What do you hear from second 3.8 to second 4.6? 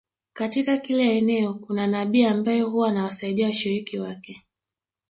wake